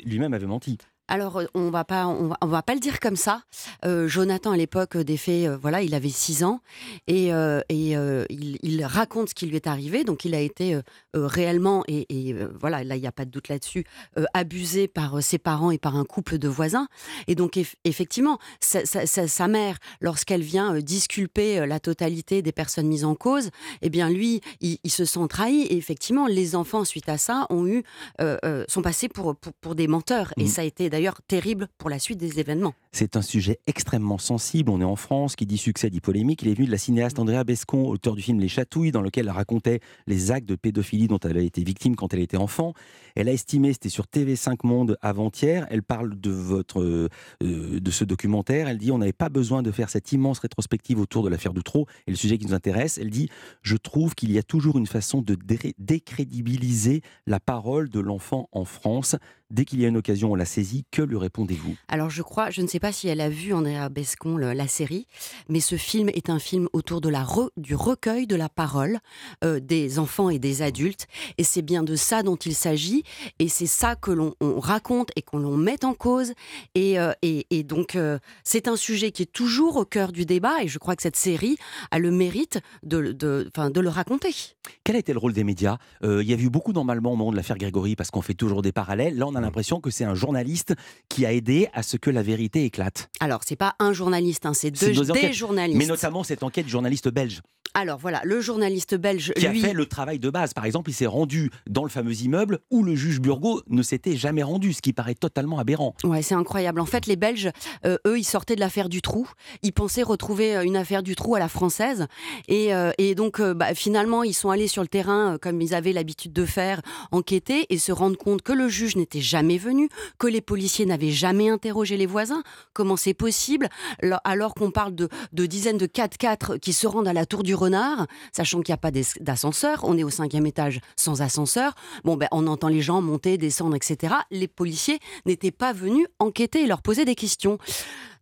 Lui-même 0.06 0.34
avait 0.34 0.46
menti. 0.46 0.78
Alors, 1.12 1.38
euh, 1.40 1.46
on 1.56 1.72
va 1.72 1.84
pas, 1.84 2.06
on 2.08 2.28
va, 2.28 2.38
on 2.42 2.48
va 2.48 2.62
pas 2.62 2.76
le 2.76 2.80
dire 2.80 3.00
comme 3.00 3.16
ça. 3.16 3.42
Euh, 3.84 4.08
Jonathan, 4.08 4.52
à 4.52 4.58
l'époque 4.58 4.96
des 4.96 5.18
faits, 5.18 5.48
euh, 5.48 5.58
voilà, 5.58 5.82
il 5.82 5.96
avait 5.96 6.10
6 6.10 6.44
ans 6.44 6.62
et, 7.08 7.34
euh, 7.34 7.62
et 7.68 7.98
euh, 7.98 8.26
il, 8.30 8.58
il 8.62 8.86
raconte 8.86 9.30
ce 9.30 9.34
qui 9.36 9.48
lui 9.48 9.56
est 9.56 9.66
arrivé. 9.68 10.04
Donc, 10.04 10.24
il 10.24 10.36
a 10.36 10.40
été 10.40 10.76
euh, 10.76 10.82
euh, 11.16 11.26
réellement, 11.26 11.84
et, 11.88 12.06
et, 12.10 12.34
euh, 12.34 12.48
voilà, 12.60 12.84
là, 12.84 12.96
il 12.96 13.02
n'y 13.02 13.08
a 13.08 13.12
pas 13.12 13.26
de 13.26 13.32
doute 13.32 13.48
là-dessus, 13.48 13.86
euh, 14.20 14.26
abusé 14.36 14.88
par 14.88 15.18
euh, 15.18 15.22
ses 15.22 15.40
parents 15.40 15.72
et 15.72 15.80
par 15.80 15.96
un 15.96 16.06
couple 16.06 16.38
de 16.38 16.48
voisins. 16.48 16.88
Et 17.28 17.34
donc, 17.34 17.58
eff- 17.58 17.74
effectivement, 17.86 18.38
sa, 18.60 18.86
sa- 18.86 19.08
sa- 19.08 19.28
sa 19.28 19.48
mère, 19.48 19.78
lorsqu'elle 20.02 20.44
vient 20.44 20.76
euh, 20.76 20.82
disculper 20.82 21.60
euh, 21.60 21.66
la 21.66 21.80
totalité 21.80 22.44
des 22.44 22.52
personnes 22.52 22.88
mises 22.88 23.04
en 23.06 23.16
cause, 23.16 23.50
eh 23.82 23.90
bien, 23.90 24.10
lui, 24.12 24.42
il, 24.62 24.78
il 24.84 24.92
se 24.92 25.06
sent 25.06 25.28
trahi. 25.28 25.62
Et 25.64 25.76
effectivement, 25.78 26.28
les 26.28 26.56
enfants, 26.56 26.86
suite 26.86 27.10
à 27.10 27.18
ça, 27.18 27.48
ont 27.50 27.66
eu, 27.66 27.84
euh, 28.22 28.38
euh, 28.46 28.64
sont 28.68 28.84
passés 28.84 29.10
pour, 29.10 29.36
pour, 29.36 29.54
pour 29.54 29.74
des 29.74 29.88
menteurs. 29.88 30.34
Et 30.38 30.44
Mhm. 30.44 30.48
ça 30.50 30.62
a 30.62 30.66
été 30.66 30.90
d'ailleurs 30.90 30.99
terrible 31.28 31.68
pour 31.78 31.90
la 31.90 32.00
suite 32.00 32.18
des 32.20 32.40
événements. 32.40 32.74
C'est 32.92 33.16
un 33.16 33.22
sujet 33.22 33.60
extrêmement 33.68 34.18
sensible. 34.18 34.72
On 34.72 34.82
est 34.82 34.86
en 34.86 34.96
France, 34.96 35.36
qui 35.36 35.46
dit 35.46 35.58
succès 35.58 35.90
dit 35.90 36.02
polémique. 36.02 36.42
Il 36.42 36.48
est 36.50 36.54
venu 36.54 36.66
de 36.66 36.72
la 36.72 36.78
cinéaste 36.78 37.20
Andrea 37.20 37.44
Bescon, 37.44 37.88
auteur 37.88 38.16
du 38.16 38.22
film 38.22 38.40
Les 38.40 38.48
Chatouilles, 38.48 38.92
dans 38.92 39.02
lequel 39.02 39.26
elle 39.28 39.32
racontait 39.32 39.80
les 40.08 40.32
actes 40.32 40.48
de 40.48 40.56
pédophilie 40.56 41.08
dont 41.08 41.20
elle 41.20 41.38
a 41.38 41.42
été 41.42 41.64
victime 41.64 41.96
quand 41.96 42.14
elle 42.14 42.20
était 42.22 42.38
enfant. 42.38 42.74
Elle 43.16 43.30
a 43.30 43.32
estimé, 43.34 43.74
c'était 43.74 43.90
sur 43.90 44.06
TV5 44.06 44.58
Monde 44.64 44.98
avant-hier, 45.02 45.68
elle 45.70 45.84
parle 45.84 46.20
de, 46.20 46.32
votre, 46.32 46.82
euh, 46.82 47.10
euh, 47.44 47.80
de 47.80 47.92
ce 47.92 48.04
documentaire. 48.04 48.68
Elle 48.68 48.78
dit 48.78 48.92
on 48.92 48.98
n'avait 48.98 49.14
pas 49.14 49.30
besoin 49.30 49.62
de 49.64 49.72
faire 49.72 49.90
cette 49.90 50.12
immense 50.12 50.40
rétrospective 50.40 51.00
autour 51.00 51.24
de 51.24 51.30
l'affaire 51.30 51.54
Doutreau 51.54 51.86
et 52.08 52.12
le 52.12 52.18
sujet 52.18 52.38
qui 52.38 52.46
nous 52.46 52.54
intéresse. 52.54 52.98
Elle 52.98 53.10
dit 53.10 53.30
je 53.62 53.78
trouve 53.78 54.16
qu'il 54.16 54.32
y 54.32 54.38
a 54.38 54.44
toujours 54.44 54.78
une 54.78 54.88
façon 54.88 55.22
de 55.22 55.36
dé- 55.36 55.74
décrédibiliser 55.78 57.02
la 57.28 57.40
parole 57.40 57.90
de 57.90 58.00
l'enfant 58.00 58.50
en 58.52 58.66
France. 58.66 59.16
Dès 59.52 59.66
qu'il 59.66 59.82
y 59.82 59.86
a 59.86 59.88
une 59.88 59.98
occasion, 59.98 60.32
on 60.32 60.36
la 60.36 60.46
saisit. 60.46 60.86
Que 60.92 61.02
lui 61.02 61.18
répondez-vous? 61.18 61.76
Alors 61.88 62.10
je 62.10 62.22
crois, 62.22 62.52
je 62.52 62.62
ne 62.62 62.68
sais 62.68 62.80
pas 62.80 62.92
si 62.92 63.08
elle 63.08 63.20
a 63.20 63.30
vu 63.30 63.52
Andrea 63.54 63.90
Bescon 63.90 64.38
le- 64.38 64.54
la 64.54 64.68
série, 64.68 65.08
mais 65.48 65.60
ce 65.60 65.76
film 65.76 66.10
est 66.10 66.30
un 66.30 66.38
film 66.38 66.68
autour 66.72 67.02
de 67.02 67.10
la 67.10 67.24
re- 67.24 67.50
du 67.58 67.74
recueil 67.74 68.28
de 68.28 68.36
la 68.36 68.48
parole 68.50 69.00
euh, 69.44 69.60
des 69.60 69.98
enfants 69.98 70.30
et 70.30 70.38
des 70.38 70.62
adultes, 70.62 71.08
et 71.38 71.44
c'est 71.44 71.64
bien 71.64 71.82
de 71.82 71.96
ça 71.96 72.22
dont 72.22 72.36
il 72.36 72.54
s'agit, 72.54 73.04
et 73.40 73.48
c'est 73.50 73.66
ça 73.68 73.96
que 73.96 74.12
l'on 74.12 74.36
on 74.40 74.60
raconte 74.60 75.10
et 75.16 75.22
qu'on 75.24 75.40
l'on 75.40 75.58
met 75.58 75.84
en 75.84 75.94
cause, 75.96 76.34
et, 76.76 77.00
euh, 77.00 77.12
et, 77.24 77.48
et 77.50 77.64
donc 77.64 77.96
euh, 77.96 78.20
c'est 78.44 78.68
un 78.68 78.76
sujet 78.76 79.12
qui 79.12 79.24
est 79.24 79.32
toujours 79.32 79.78
au 79.78 79.86
cœur 79.86 80.12
du 80.12 80.26
débat, 80.26 80.62
et 80.62 80.68
je 80.68 80.78
crois 80.78 80.96
que 80.96 81.02
cette 81.02 81.16
série 81.16 81.58
a 81.90 81.98
le 81.98 82.12
mérite 82.12 82.60
de, 82.84 83.14
de, 83.14 83.50
de 83.52 83.80
le 83.80 83.90
raconter. 83.90 84.36
Quel 84.84 84.96
a 84.96 85.00
été 85.00 85.12
le 85.14 85.20
rôle 85.20 85.34
des 85.34 85.44
médias? 85.44 85.78
Il 86.04 86.22
y 86.22 86.34
a 86.34 86.38
eu 86.38 86.50
beaucoup 86.50 86.74
d'emballements 86.74 87.14
au 87.14 87.16
moment 87.16 87.32
de 87.32 87.36
l'affaire 87.36 87.58
Grégory 87.58 87.96
parce 87.96 88.12
qu'on 88.12 88.22
fait 88.22 88.34
toujours 88.36 88.62
des 88.62 88.72
parallèles. 88.72 89.18
Là, 89.18 89.26
on 89.28 89.36
a 89.36 89.39
l'impression 89.42 89.82
que 89.82 89.90
c'est 89.90 90.06
un 90.06 90.16
journaliste 90.16 90.74
qui 91.10 91.26
a 91.26 91.34
aidé 91.34 91.70
à 91.74 91.84
ce 91.84 91.98
que 91.98 92.10
la 92.10 92.22
vérité 92.22 92.66
éclate. 92.66 93.10
Alors 93.20 93.42
c'est 93.46 93.56
pas 93.56 93.76
un 93.80 93.94
journaliste, 93.94 94.46
hein, 94.46 94.54
c'est 94.54 94.72
deux, 94.72 94.94
des 95.14 95.34
journalistes. 95.34 95.78
Mais 95.78 95.86
notamment 95.86 96.24
cette 96.24 96.44
enquête 96.44 96.66
du 96.66 96.72
journaliste 96.72 97.10
belge 97.10 97.42
Alors 97.74 98.00
voilà, 98.00 98.22
le 98.24 98.42
journaliste 98.42 98.96
belge, 98.96 99.32
qui 99.36 99.48
lui, 99.48 99.64
a 99.64 99.68
fait 99.68 99.74
le 99.74 99.86
travail 99.86 100.20
de 100.20 100.30
base. 100.30 100.54
Par 100.54 100.66
exemple, 100.66 100.90
il 100.90 100.94
s'est 100.94 101.06
rendu 101.06 101.52
dans 101.70 101.84
le 101.84 101.90
fameux 101.90 102.14
immeuble 102.22 102.60
où 102.72 102.84
le 102.84 102.96
juge 102.96 103.20
Burgot 103.22 103.62
ne 103.68 103.84
s'était 103.84 104.16
jamais 104.16 104.44
rendu, 104.44 104.74
ce 104.74 104.82
qui 104.82 104.92
paraît 104.92 105.14
totalement 105.16 105.60
aberrant. 105.60 105.94
Ouais, 106.04 106.22
c'est 106.22 106.36
incroyable. 106.36 106.80
En 106.80 106.86
fait, 106.86 107.06
les 107.06 107.16
Belges, 107.16 107.52
euh, 107.86 107.98
eux, 108.08 108.18
ils 108.18 108.24
sortaient 108.24 108.56
de 108.56 108.60
l'affaire 108.60 108.90
du 108.90 109.02
trou. 109.02 109.30
Ils 109.62 109.72
pensaient 109.74 110.02
retrouver 110.04 110.56
euh, 110.58 110.64
une 110.64 110.76
affaire 110.76 111.04
du 111.04 111.16
trou 111.16 111.36
à 111.36 111.40
la 111.40 111.48
française. 111.48 112.08
Et, 112.48 112.74
euh, 112.74 112.92
et 112.98 113.14
donc, 113.16 113.40
euh, 113.40 113.54
bah, 113.54 113.74
finalement, 113.76 114.24
ils 114.24 114.34
sont 114.34 114.50
allés 114.50 114.68
sur 114.68 114.82
le 114.82 114.88
terrain, 114.88 115.38
comme 115.40 115.62
ils 115.62 115.74
avaient 115.76 115.94
l'habitude 115.94 116.34
de 116.34 116.46
faire, 116.46 116.82
enquêter 117.12 117.66
et 117.70 117.78
se 117.78 117.92
rendre 117.92 118.18
compte 118.18 118.42
que 118.42 118.54
le 118.54 118.68
juge 118.68 118.96
n'était 118.96 119.22
jamais 119.22 119.58
venu, 119.58 119.90
que 120.18 120.28
les 120.28 120.42
policiers 120.42 120.86
n'avaient 120.86 121.12
jamais 121.12 121.50
interrogé 121.50 121.98
les 121.98 122.06
voisins. 122.08 122.44
Comment 122.74 122.98
c'est 122.98 123.14
possible? 123.14 123.70
Lo- 124.02 124.18
alors 124.24 124.54
qu'on 124.56 124.72
parle 124.72 124.96
de, 124.96 125.08
de 125.34 125.46
dizaines 125.46 125.78
de 125.78 125.86
4x4 125.86 126.60
qui 126.60 126.74
se 126.74 126.88
rendent 126.88 127.08
à 127.08 127.14
la 127.14 127.26
tour 127.26 127.44
du 127.44 127.54
renard, 127.60 128.08
sachant 128.32 128.62
qu'il 128.62 128.72
n'y 128.72 128.76
a 128.76 128.78
pas 128.78 128.92
d'ascenseur, 129.20 129.82
on 129.84 129.98
est 129.98 130.04
au 130.04 130.10
cinquième 130.10 130.46
étage 130.46 130.82
sans 130.96 131.22
ascenseur. 131.22 131.76
Bon, 132.04 132.18
ben, 132.18 132.28
on 132.32 132.48
entend 132.48 132.68
les 132.68 132.82
gens 132.82 133.02
monter, 133.02 133.38
descendre, 133.38 133.76
etc. 133.76 134.16
Les 134.32 134.48
policiers 134.48 135.00
n'étaient 135.26 135.52
pas 135.52 135.74
venus 135.74 136.08
enquêter 136.20 136.64
et 136.64 136.68
leur 136.68 136.82
poser 136.82 137.06
des 137.06 137.16
questions. 137.16 137.58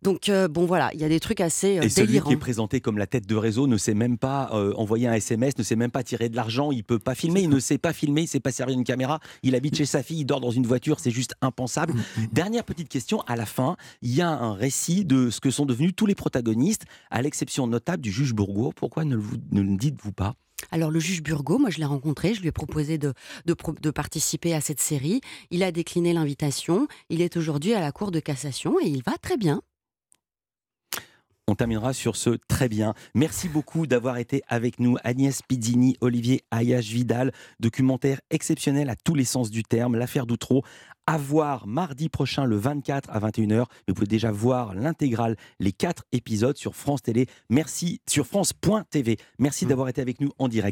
Donc, 0.02 0.28
euh, 0.28 0.46
bon, 0.48 0.64
voilà, 0.66 0.90
il 0.94 1.00
y 1.00 1.04
a 1.04 1.08
des 1.08 1.18
trucs 1.20 1.40
assez 1.40 1.78
euh, 1.78 1.82
Et 1.82 1.88
celui 1.88 2.06
délirants. 2.08 2.28
qui 2.28 2.34
est 2.34 2.38
présenté 2.38 2.80
comme 2.80 2.98
la 2.98 3.06
tête 3.06 3.26
de 3.26 3.34
réseau 3.34 3.66
ne 3.66 3.76
sait 3.76 3.94
même 3.94 4.16
pas 4.18 4.50
euh, 4.52 4.72
envoyer 4.76 5.08
un 5.08 5.14
SMS, 5.14 5.58
ne 5.58 5.62
sait 5.62 5.74
même 5.76 5.90
pas 5.90 6.02
tirer 6.04 6.28
de 6.28 6.36
l'argent, 6.36 6.70
il 6.70 6.84
peut 6.84 6.98
pas 6.98 7.14
filmer, 7.14 7.40
il 7.42 7.48
ne 7.48 7.58
sait 7.58 7.78
pas 7.78 7.92
filmer, 7.92 8.22
il 8.22 8.28
sait 8.28 8.40
pas 8.40 8.52
servir 8.52 8.76
une 8.76 8.84
caméra, 8.84 9.18
il 9.42 9.54
habite 9.56 9.76
chez 9.76 9.86
sa 9.86 10.02
fille, 10.02 10.20
il 10.20 10.24
dort 10.24 10.40
dans 10.40 10.50
une 10.52 10.66
voiture, 10.66 11.00
c'est 11.00 11.10
juste 11.10 11.34
impensable. 11.42 11.94
Dernière 12.32 12.64
petite 12.64 12.88
question, 12.88 13.22
à 13.22 13.34
la 13.36 13.46
fin, 13.46 13.76
il 14.02 14.14
y 14.14 14.20
a 14.22 14.28
un 14.28 14.52
récit 14.54 15.04
de 15.04 15.30
ce 15.30 15.40
que 15.40 15.50
sont 15.50 15.66
devenus 15.66 15.92
tous 15.96 16.06
les 16.06 16.14
protagonistes, 16.14 16.84
à 17.10 17.20
l'exception 17.22 17.66
notable 17.66 18.02
du 18.02 18.12
juge 18.12 18.34
Bourgois. 18.34 18.70
Pourquoi 18.76 19.04
ne 19.04 19.16
le, 19.16 19.20
vous- 19.20 19.36
ne 19.52 19.62
le 19.62 19.76
dites-vous 19.76 20.12
pas? 20.12 20.34
Alors, 20.72 20.90
le 20.90 20.98
juge 21.00 21.22
Burgot, 21.22 21.58
moi, 21.58 21.70
je 21.70 21.78
l'ai 21.78 21.84
rencontré, 21.84 22.34
je 22.34 22.40
lui 22.40 22.48
ai 22.48 22.52
proposé 22.52 22.98
de, 22.98 23.14
de, 23.46 23.54
pro- 23.54 23.74
de 23.80 23.90
participer 23.90 24.54
à 24.54 24.60
cette 24.60 24.80
série. 24.80 25.20
Il 25.50 25.62
a 25.62 25.70
décliné 25.72 26.12
l'invitation. 26.12 26.88
Il 27.10 27.22
est 27.22 27.36
aujourd'hui 27.36 27.74
à 27.74 27.80
la 27.80 27.92
Cour 27.92 28.10
de 28.10 28.20
cassation 28.20 28.76
et 28.82 28.86
il 28.88 29.02
va 29.04 29.12
très 29.22 29.36
bien. 29.36 29.62
On 31.50 31.54
terminera 31.54 31.94
sur 31.94 32.14
ce 32.14 32.36
très 32.46 32.68
bien. 32.68 32.92
Merci 33.14 33.48
beaucoup 33.48 33.86
d'avoir 33.86 34.18
été 34.18 34.42
avec 34.48 34.78
nous. 34.78 34.98
Agnès 35.02 35.40
Pizzini, 35.40 35.96
Olivier 36.02 36.42
Ayache 36.50 36.90
Vidal, 36.90 37.32
documentaire 37.58 38.20
exceptionnel 38.28 38.90
à 38.90 38.96
tous 38.96 39.14
les 39.14 39.24
sens 39.24 39.50
du 39.50 39.62
terme, 39.62 39.96
l'affaire 39.96 40.26
Doutreau. 40.26 40.62
À 41.06 41.16
voir 41.16 41.66
mardi 41.66 42.10
prochain, 42.10 42.44
le 42.44 42.56
24 42.56 43.08
à 43.08 43.18
21h. 43.18 43.60
Mais 43.60 43.64
vous 43.88 43.94
pouvez 43.94 44.06
déjà 44.06 44.30
voir 44.30 44.74
l'intégrale, 44.74 45.36
les 45.58 45.72
quatre 45.72 46.04
épisodes 46.12 46.58
sur 46.58 46.76
France 46.76 47.00
Télé. 47.00 47.26
Merci, 47.48 48.02
sur 48.06 48.26
France.tv. 48.26 49.16
Merci 49.38 49.64
d'avoir 49.64 49.88
été 49.88 50.02
avec 50.02 50.20
nous 50.20 50.32
en 50.38 50.48
direct. 50.48 50.66